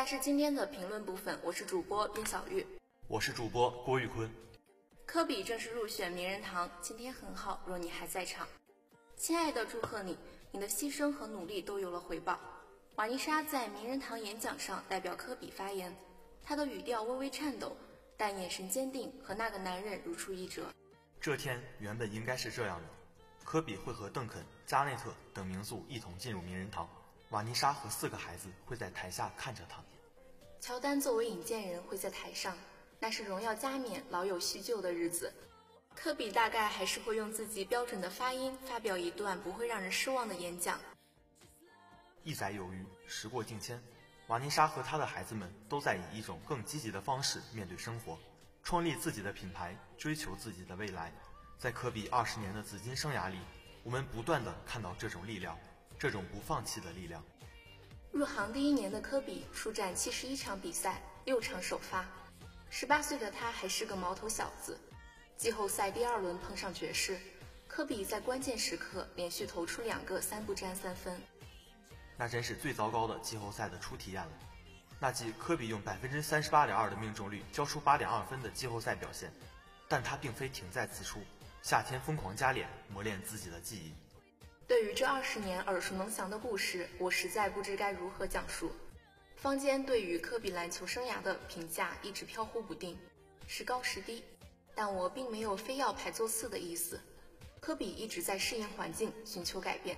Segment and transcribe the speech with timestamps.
[0.00, 2.66] 下是今天的评论部分，我是主播边小玉，
[3.06, 4.32] 我是主播郭玉坤。
[5.04, 8.48] 科比正式入选名人堂，今天很好，若你还在场，
[9.14, 10.16] 亲爱的，祝贺你，
[10.52, 12.40] 你的牺牲和努力都有了回报。
[12.94, 15.94] 瓦妮莎在名人堂演讲上代表科比发言，
[16.42, 17.76] 她的语调微微颤抖，
[18.16, 20.62] 但眼神坚定，和那个男人如出一辙。
[21.20, 22.88] 这天原本应该是这样的，
[23.44, 26.88] 科比会和邓肯、加内特等名宿一同进入名人堂。
[27.30, 29.80] 瓦妮莎和四个孩子会在台下看着他。
[30.60, 32.56] 乔丹作为引荐人会在台上，
[32.98, 35.32] 那是荣耀加冕、老友叙旧的日子。
[35.94, 40.78] 科比大概还是会用自己标准的发音发表一段不会让人失望的演讲。
[42.24, 43.80] 一载有余，时过境迁，
[44.26, 48.18] 瓦妮莎和他的孩子们都在以一种更积极的方式面对生活，
[48.64, 51.12] 创立自己的品牌，追求自己的未来。
[51.58, 53.38] 在科比二十年的紫金生涯里，
[53.84, 55.56] 我们不断的看到这种力量。
[56.00, 57.22] 这种不放弃的力量。
[58.10, 62.06] 入行第一年的科比出战七十一场比赛，六场首发。
[62.70, 64.80] 十八岁的他还是个毛头小子。
[65.36, 67.20] 季后赛第二轮碰上爵士，
[67.68, 71.20] 科比在关键时刻连续投出两个三不沾三分。
[72.16, 74.32] 那真是最糟糕的季后赛的初体验了。
[74.98, 79.30] 那季科比用百分之三十八点二的命中率交出八点二分的季后赛表现，
[79.86, 81.20] 但他并非停在此处。
[81.62, 83.92] 夏天疯狂加练，磨练自己的技艺。
[84.70, 88.70] 对于这二十年耳熟能详的故事，我实在不知该如何讲述。
[89.34, 92.96] 坊间对于科比篮球生涯的评价一直飘忽不定，
[93.48, 94.22] 时高时低。
[94.72, 97.00] 但我并没有非要排座次的意思。
[97.60, 99.96] 科比一直在适应环境，寻求改变。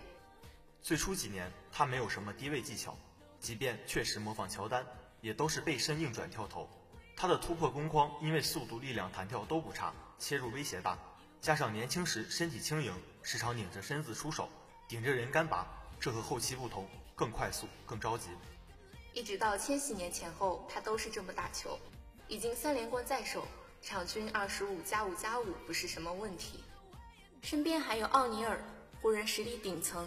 [0.80, 2.96] 最初几年，他没有什么低位技巧，
[3.38, 4.86] 即便确实模仿乔丹，
[5.20, 6.66] 也都是背身硬转跳投。
[7.14, 10.98] 他的突破攻框，因为速度、力量、弹跳都不差，切入威胁大，
[11.42, 12.90] 加上年轻时身体轻盈，
[13.22, 14.48] 时常拧着身子出手。
[14.92, 15.66] 顶着人干拔，
[15.98, 18.28] 这和后期不同，更快速，更着急。
[19.14, 21.78] 一直到千禧年前后，他都是这么打球，
[22.28, 23.48] 已经三连冠在手，
[23.80, 26.62] 场均二十五加五加五不是什么问题。
[27.40, 28.62] 身边还有奥尼尔，
[29.00, 30.06] 湖人实力顶层。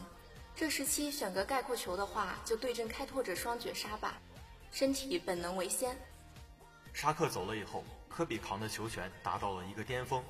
[0.56, 4.22] 这时期选个概括球的话，就对阵开拓者双绝杀吧，
[4.70, 5.98] 身体本能为先。
[6.94, 10.24] 沙克走了以后，科比扛的球权达到了一个巅峰，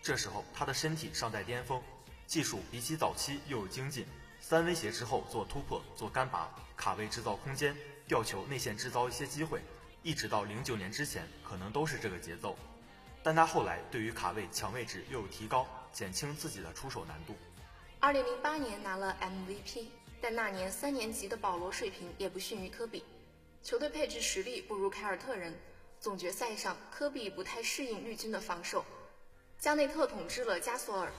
[0.00, 1.82] 这时候他的身体尚在巅峰。
[2.26, 4.04] 技术比起早期又有精进，
[4.40, 7.76] 三威胁之后做突破、做干拔、卡位制造空间、
[8.08, 9.60] 吊球内线制造一些机会，
[10.02, 12.56] 一直到零九年之前可能都是这个节奏。
[13.22, 17.34] 但他后来对于卡位抢位置又有提高，减轻自己的出手难度。
[18.00, 19.86] 二零零八年拿了 MVP，
[20.20, 23.04] 但那年三年级的保罗水平也不逊于科比，
[23.62, 25.54] 球队配置实力不如凯尔特人。
[25.98, 28.84] 总决赛上，科比不太适应绿军的防守，
[29.58, 31.10] 加内特统治了加索尔。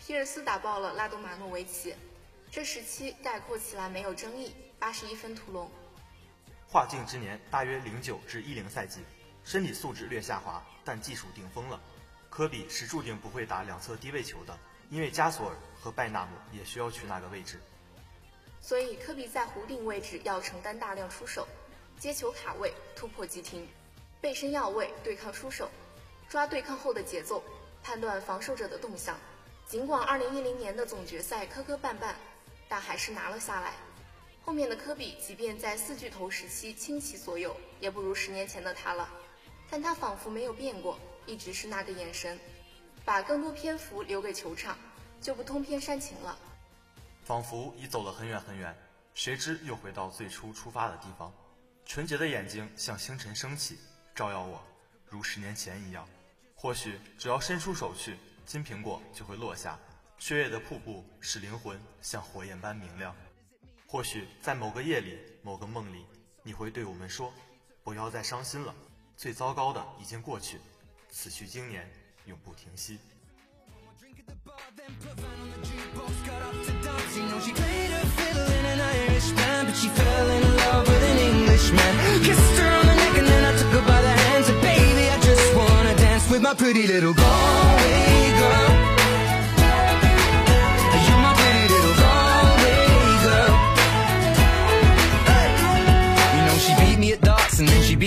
[0.00, 1.94] 皮尔斯打爆了拉多马诺维奇，
[2.50, 5.70] 这时期概括起来没有争议，八十一分屠龙。
[6.68, 9.00] 化境之年大约零九至一零赛季，
[9.44, 11.80] 身体素质略下滑，但技术顶峰了。
[12.30, 14.56] 科比是注定不会打两侧低位球的，
[14.90, 17.60] 因为加索尔和拜纳姆也需要去那个位置。
[18.60, 21.48] 所以科比在弧顶位置要承担大量出手，
[21.98, 23.66] 接球卡位、突破急停、
[24.20, 25.70] 背身要位、对抗出手、
[26.28, 27.42] 抓对抗后的节奏、
[27.82, 29.18] 判断防守者的动向。
[29.68, 32.14] 尽管二零一零年的总决赛磕磕绊绊，
[32.68, 33.72] 但还是拿了下来。
[34.44, 39.08] 后面的科比，即便在四巨头时期倾其所有，也不如十年前的他了。
[39.68, 40.96] 但他仿佛没有变过，
[41.26, 42.38] 一直是那个眼神，
[43.04, 44.78] 把更多篇幅留给球场，
[45.20, 46.38] 就不通篇煽情了。
[47.24, 48.72] 仿佛已走了很远很远，
[49.14, 51.32] 谁知又回到最初出发的地方。
[51.84, 53.80] 纯洁的眼睛像星辰升起，
[54.14, 54.62] 照耀我，
[55.08, 56.08] 如十年前一样。
[56.54, 58.16] 或许只要伸出手去。
[58.46, 59.78] 金苹果就会落下。
[60.18, 63.14] 血液的瀑布使灵魂像火焰般明亮。
[63.86, 66.06] 或许在某个夜里，某个梦里，
[66.42, 67.32] 你会对我们说
[67.84, 68.74] ：“不要再伤心了，
[69.16, 70.58] 最糟糕的已经过去，
[71.10, 71.86] 此去经年，
[72.24, 72.98] 永不停息。”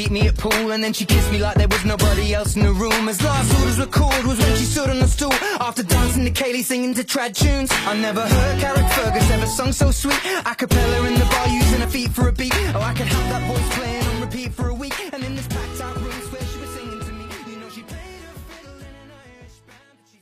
[0.10, 3.08] Pool And then she kissed me like there was nobody else in the room.
[3.08, 5.32] As last orders were called was when she stood on the stool.
[5.60, 7.70] After dancing to Kaylee singing to trad tunes.
[7.72, 10.20] I never heard Carrickfergus ever sung so sweet.
[10.48, 12.52] A cappella in the bar using her feet for a beat.
[12.74, 14.96] Oh I could have that voice playing on repeat for a week.
[15.14, 17.26] And in this packed out room where she was singing to me.
[17.46, 20.20] You know she played her fiddle in an Irish band she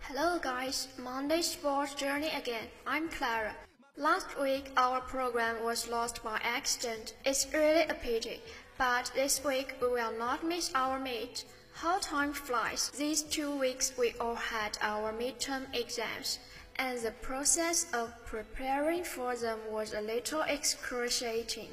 [0.00, 2.66] Hello guys, Monday Sports Journey again.
[2.88, 3.54] I'm Clara.
[3.96, 7.14] Last week our program was lost by accident.
[7.24, 8.40] It's really a pity.
[8.76, 11.44] But this week we will not miss our meet.
[11.74, 12.90] How time flies.
[12.90, 16.40] These two weeks we all had our midterm exams.
[16.74, 21.68] And the process of preparing for them was a little excruciating.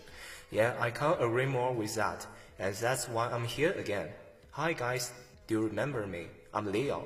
[0.51, 2.27] Yeah, I can't agree more with that.
[2.59, 4.09] And that's why I'm here again.
[4.51, 5.11] Hi guys,
[5.47, 6.27] do you remember me?
[6.53, 7.03] I'm Leo.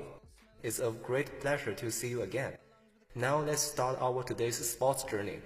[0.62, 2.52] It's a great pleasure to see you again.
[3.18, 5.38] Now let's start our today's sports journey.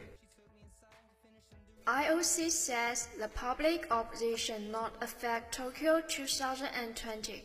[1.87, 7.44] IOC says the public opposition not affect Tokyo 2020.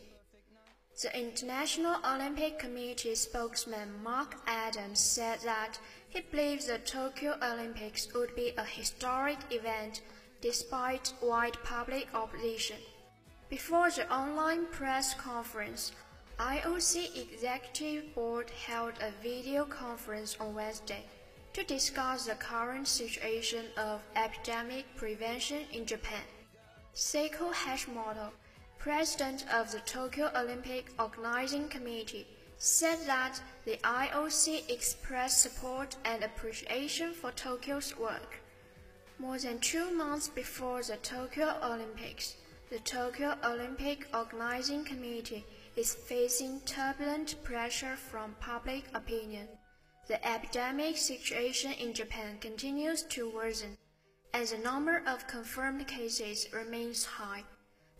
[0.99, 5.77] The International Olympic Committee spokesman Mark Adams said that
[6.09, 10.01] he believes the Tokyo Olympics would be a historic event
[10.41, 12.77] despite wide public opposition.
[13.47, 15.91] Before the online press conference,
[16.39, 21.05] IOC Executive Board held a video conference on Wednesday
[21.53, 26.23] to discuss the current situation of epidemic prevention in Japan.
[26.93, 28.31] Seiko Hashimoto,
[28.79, 32.27] president of the Tokyo Olympic Organizing Committee,
[32.57, 38.41] said that the IOC expressed support and appreciation for Tokyo's work.
[39.19, 42.35] More than two months before the Tokyo Olympics,
[42.69, 49.47] the Tokyo Olympic Organizing Committee is facing turbulent pressure from public opinion.
[50.07, 53.77] The epidemic situation in Japan continues to worsen,
[54.33, 57.43] and the number of confirmed cases remains high.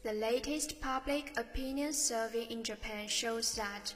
[0.03, 3.93] The latest public opinion survey in Japan shows that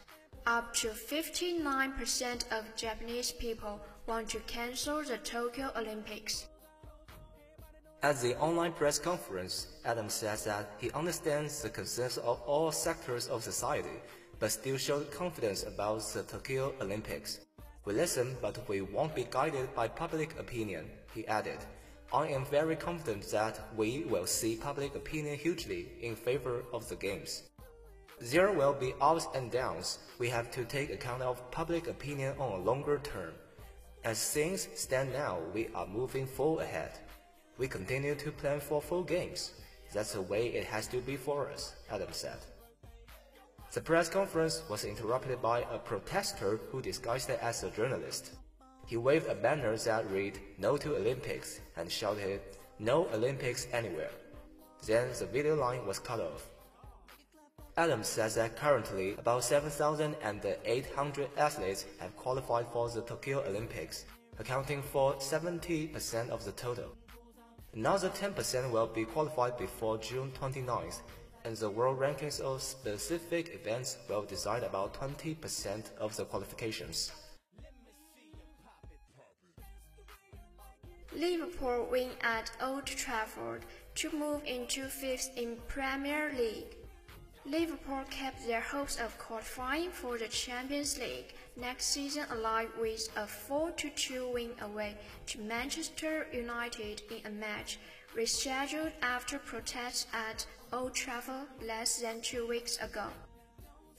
[0.48, 6.48] up to 59% of Japanese people want to cancel the Tokyo Olympics.
[8.01, 13.28] At the online press conference, Adams says that he understands the concerns of all sectors
[13.28, 14.00] of society,
[14.40, 17.42] but still showed confidence about the Tokyo Olympics.
[17.84, 21.57] We listen, but we won't be guided by public opinion, he added.
[22.13, 26.95] I am very confident that we will see public opinion hugely in favor of the
[26.95, 27.50] Games.
[28.22, 30.00] There will be ups and downs.
[30.19, 33.34] We have to take account of public opinion on a longer term.
[34.06, 36.92] As things stand now, we are moving full ahead.
[37.60, 39.52] We continue to plan for full games.
[39.94, 42.38] That's the way it has to be for us, Adam said.
[43.74, 48.31] The press conference was interrupted by a protester who disguised as a journalist.
[48.86, 52.40] He waved a banner that read No to Olympics and shouted,
[52.80, 54.12] No Olympics anywhere.
[54.88, 56.50] Then the video line was cut off.
[57.76, 64.06] Adams says that currently about 7,800 athletes have qualified for the Tokyo Olympics,
[64.40, 66.95] accounting for 70% of the total.
[67.73, 71.02] Another 10% will be qualified before June 29th,
[71.45, 77.11] and the world rankings of specific events will decide about 20% of the qualifications.
[81.16, 86.79] Liverpool win at Old Trafford to move into fifth in Premier League.
[87.50, 93.22] Liverpool kept their hopes of qualifying for the Champions League next season alive with a
[93.22, 97.80] 4-2 win away to Manchester United in a match
[98.16, 103.08] rescheduled after protests at Old Trafford less than two weeks ago.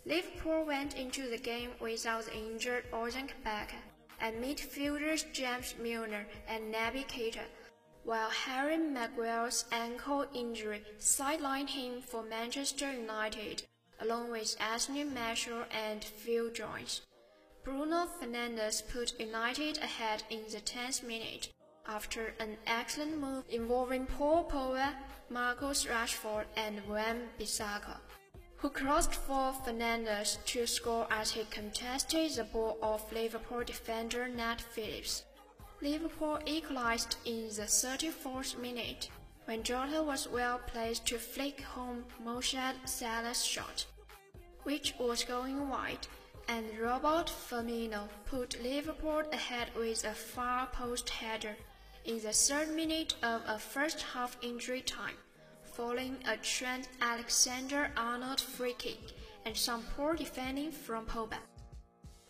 [0.06, 3.74] Liverpool went into the game without the injured Ozan Kabak
[4.20, 7.42] and midfielders James Milner and Naby Keita
[8.04, 13.62] while Harry Maguire's ankle injury sidelined him for Manchester United,
[14.00, 17.02] along with Anthony Martial and Phil Jones.
[17.62, 21.52] Bruno Fernandes put United ahead in the 10th minute
[21.86, 24.94] after an excellent move involving Paul Pogba,
[25.28, 27.98] Marcus Rashford, and Wan Bissaka.
[28.56, 34.60] who crossed for Fernandes to score as he contested the ball of Liverpool defender Nat
[34.60, 35.24] Phillips.
[35.82, 39.08] Liverpool equalized in the 34th minute
[39.46, 43.86] when Jota was well placed to flick home Mohamed Salah's shot,
[44.64, 46.06] which was going wide,
[46.48, 51.56] and Robert Firmino put Liverpool ahead with a far post header
[52.04, 55.16] in the third minute of a first half injury time,
[55.64, 59.00] following a Trent Alexander-Arnold free kick
[59.46, 61.38] and some poor defending from Pogba.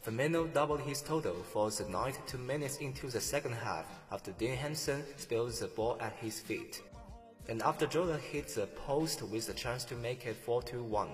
[0.05, 4.57] Firmino doubled his total for the night two minutes into the second half after Dean
[4.57, 6.81] Henderson spilled the ball at his feet.
[7.49, 11.09] And after Jota hit the post with a chance to make it 4-1.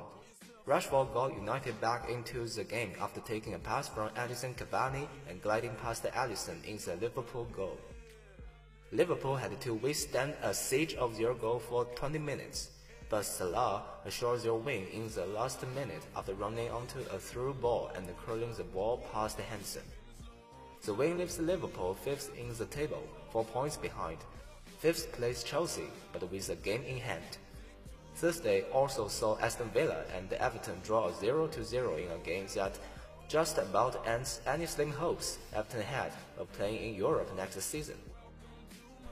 [0.69, 5.43] Rashford got United back into the game after taking a pass from Edinson Cavani and
[5.43, 7.79] gliding past Alisson in the Liverpool goal.
[8.93, 12.71] Liverpool had to withstand a siege of their goal for 20 minutes,
[13.09, 17.91] but Salah assured their win in the last minute after running onto a through ball
[17.95, 19.83] and curling the ball past Henderson.
[20.85, 24.19] The win leaves Liverpool fifth in the table, four points behind.
[24.79, 27.39] Fifth place Chelsea, but with a game in hand.
[28.17, 32.79] Thursday also saw Aston Villa and Everton draw 0-0 in a game that
[33.29, 37.97] just about ends any slim hopes Everton had of playing in Europe next season.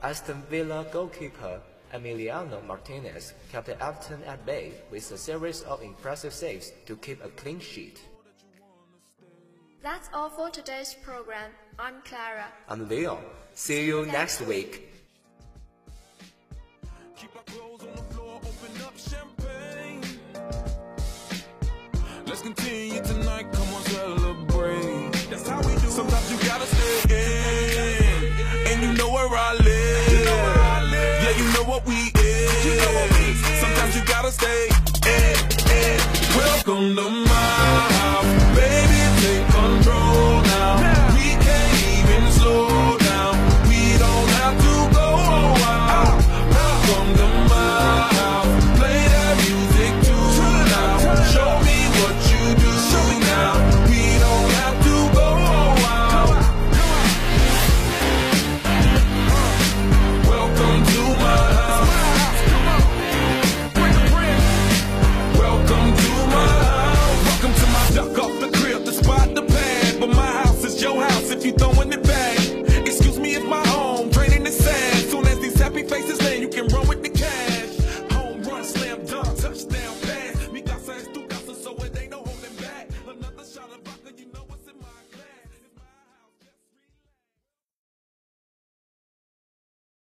[0.01, 1.59] Aston Villa goalkeeper
[1.93, 7.29] Emiliano Martinez kept Everton at bay with a series of impressive saves to keep a
[7.29, 8.01] clean sheet.
[9.81, 11.51] That's all for today's program.
[11.77, 12.47] I'm Clara.
[12.67, 13.23] I'm Leon.
[13.53, 14.91] See you next week.
[22.25, 23.01] Let's continue
[31.85, 32.65] we is.
[32.65, 33.59] You know what we is.
[33.59, 34.69] Sometimes you gotta stay
[35.05, 35.37] in,
[35.71, 35.99] in.
[36.37, 37.24] Welcome to